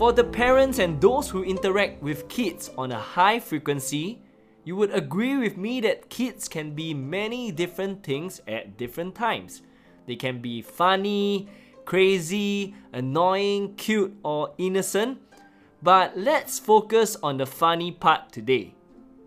[0.00, 4.22] For the parents and those who interact with kids on a high frequency,
[4.64, 9.60] you would agree with me that kids can be many different things at different times.
[10.06, 11.48] They can be funny,
[11.84, 15.18] crazy, annoying, cute, or innocent.
[15.82, 18.72] But let's focus on the funny part today.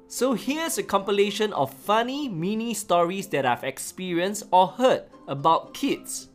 [0.08, 6.30] So here's a compilation of funny mini stories that I've experienced or heard about kids.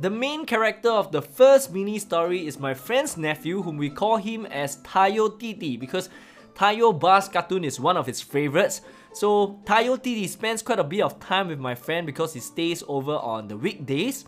[0.00, 4.16] The main character of the first mini story is my friend's nephew, whom we call
[4.16, 6.08] him as Tayo Titi because
[6.54, 8.80] Tayo Bus cartoon is one of his favorites.
[9.12, 12.82] So Tayo Titi spends quite a bit of time with my friend because he stays
[12.88, 14.24] over on the weekdays.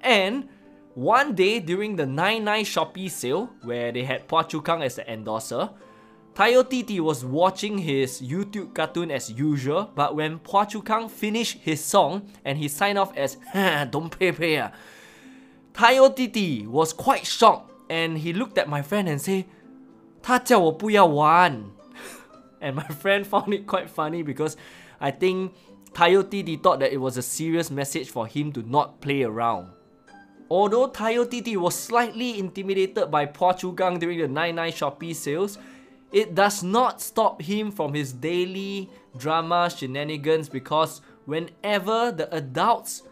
[0.00, 0.48] And
[0.94, 5.12] one day during the 99 Shopee sale, where they had Phua Chu Kang as the
[5.12, 5.68] endorser,
[6.32, 11.58] Tayo Titi was watching his YouTube cartoon as usual, but when Phua Chu Kang finished
[11.58, 13.36] his song and he signed off as
[13.90, 14.70] Don't pay pay, ah,
[15.72, 19.44] Tayo Titi was quite shocked and he looked at my friend and said,
[20.22, 21.70] 他叫我不要玩
[22.60, 24.56] And my friend found it quite funny because
[24.98, 25.52] I think
[25.92, 29.68] Tayo Titi thought that it was a serious message for him to not play around.
[30.50, 35.58] Although Tayo Titi was slightly intimidated by Phua Chu Kang during the 99 Shopee sales,
[36.12, 43.02] it does not stop him from his daily drama shenanigans because whenever the adults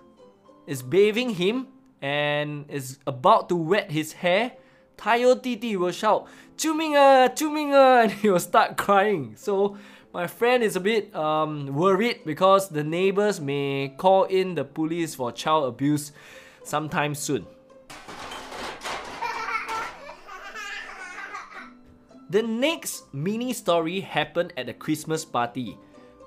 [0.66, 1.68] is bathing him,
[2.00, 4.52] and is about to wet his hair,
[4.96, 9.34] Tayo Titi will shout, Chuminga, Chuminga, and he will start crying.
[9.36, 9.76] So
[10.12, 15.14] my friend is a bit um, worried because the neighbors may call in the police
[15.14, 16.12] for child abuse
[16.64, 17.46] sometime soon.
[22.30, 25.78] The next mini story happened at a Christmas party.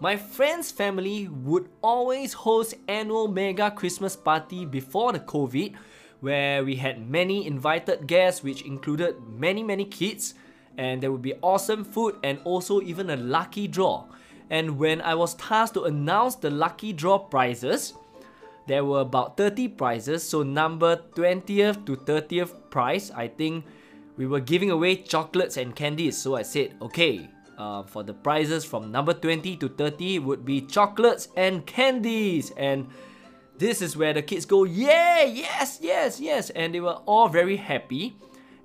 [0.02, 5.76] My friend's family would always host annual mega Christmas party before the COVID
[6.22, 10.34] where we had many invited guests which included many many kids
[10.76, 14.06] and there would be awesome food and also even a lucky draw.
[14.50, 17.94] And when I was tasked to announce the lucky draw prizes,
[18.66, 23.66] there were about 30 prizes, so number 20th to 30th prize, I think
[24.18, 26.18] we were giving away chocolates and candies.
[26.18, 30.62] So I said, okay, uh, for the prizes from number 20 to 30 would be
[30.62, 32.52] chocolates and candies.
[32.58, 32.88] And
[33.58, 36.50] this is where the kids go, yeah, yes, yes, yes.
[36.52, 38.16] And they were all very happy.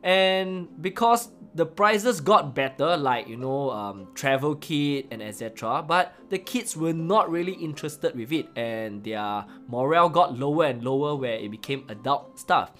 [0.02, 5.82] And because the prizes got better, like, you know, um, travel kit and etc.
[5.86, 8.48] But the kids were not really interested with it.
[8.56, 12.72] And their morale got lower and lower where it became adult stuff.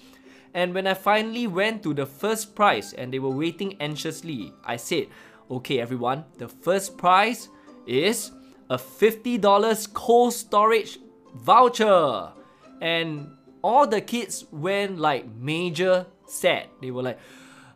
[0.53, 4.77] And when I finally went to the first prize and they were waiting anxiously, I
[4.77, 5.07] said,
[5.49, 7.47] Okay, everyone, the first prize
[7.85, 8.31] is
[8.69, 10.99] a $50 cold storage
[11.35, 12.33] voucher.
[12.81, 13.31] And
[13.61, 16.67] all the kids went like major sad.
[16.81, 17.19] They were like,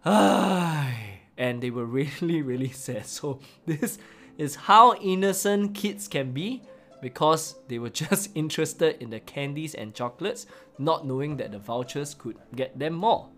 [0.03, 3.05] Ay, and they were really, really sad.
[3.05, 3.99] So, this
[4.37, 6.63] is how innocent kids can be
[7.01, 10.45] because they were just interested in the candies and chocolates,
[10.77, 13.29] not knowing that the vouchers could get them more.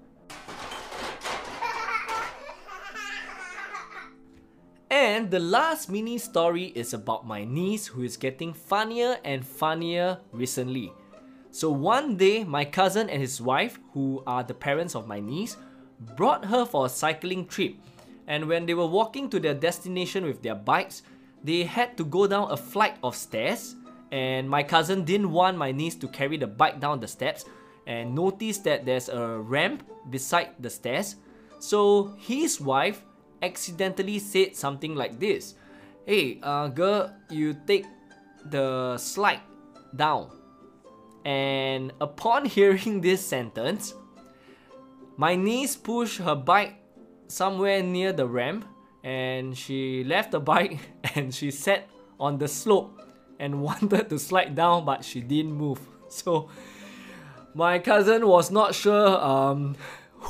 [4.93, 10.19] And the last mini story is about my niece who is getting funnier and funnier
[10.31, 10.93] recently.
[11.49, 15.57] So one day, my cousin and his wife, who are the parents of my niece,
[16.15, 17.73] brought her for a cycling trip.
[18.27, 21.01] And when they were walking to their destination with their bikes,
[21.43, 23.73] they had to go down a flight of stairs.
[24.11, 27.45] And my cousin didn't want my niece to carry the bike down the steps
[27.87, 29.81] and noticed that there's a ramp
[30.11, 31.15] beside the stairs.
[31.57, 33.03] So his wife
[33.43, 35.55] accidentally said something like this
[36.05, 37.85] Hey, uh, girl, you take
[38.43, 39.39] the slide
[39.95, 40.31] down.
[41.23, 43.93] And upon hearing this sentence,
[45.15, 46.75] my niece pushed her bike
[47.27, 48.65] somewhere near the ramp
[49.03, 50.79] and she left the bike
[51.15, 51.87] and she sat
[52.19, 53.01] on the slope
[53.39, 55.79] and wanted to slide down but she didn't move.
[56.09, 56.49] So
[57.53, 59.77] my cousin was not sure um,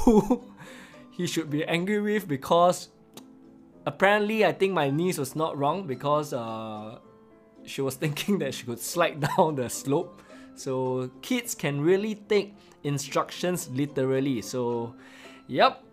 [0.06, 0.44] who
[1.10, 2.90] he should be angry with because
[3.86, 7.00] apparently I think my niece was not wrong because uh,
[7.66, 10.22] she was thinking that she could slide down the slope.
[10.56, 14.42] So kids can really take instructions literally.
[14.42, 14.96] So,
[15.48, 15.84] yep.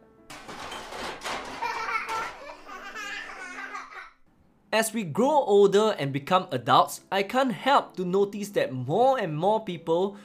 [4.73, 9.37] As we grow older and become adults, I can't help to notice that more and
[9.37, 10.17] more people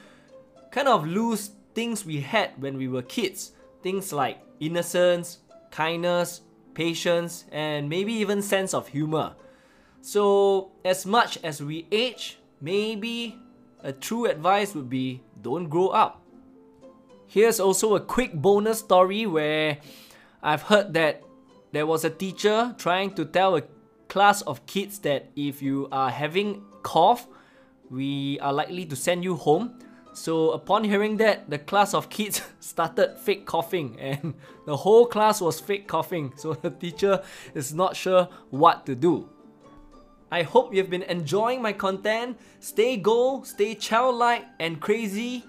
[0.70, 3.52] kind of lose things we had when we were kids.
[3.82, 5.38] Things like innocence,
[5.70, 6.42] kindness,
[6.76, 9.34] patience, and maybe even sense of humor.
[10.02, 13.40] So, as much as we age, maybe
[13.82, 16.20] a true advice would be don't grow up.
[17.26, 19.78] Here's also a quick bonus story where
[20.42, 21.22] I've heard that
[21.72, 23.62] there was a teacher trying to tell a
[24.08, 27.26] class of kids that if you are having cough,
[27.90, 29.78] we are likely to send you home.
[30.16, 34.34] So upon hearing that, the class of kids started fake coughing and
[34.66, 36.32] the whole class was fake coughing.
[36.36, 37.22] So the teacher
[37.54, 39.28] is not sure what to do.
[40.32, 42.38] I hope you've been enjoying my content.
[42.60, 45.44] Stay go, stay childlike and crazy.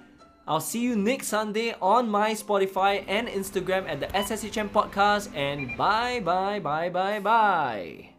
[0.46, 5.76] I'll see you next Sunday on my Spotify and Instagram at the SSHM podcast and
[5.78, 8.17] bye bye bye bye bye.